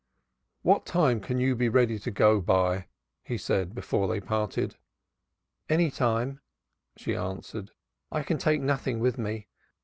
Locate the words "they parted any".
4.07-5.91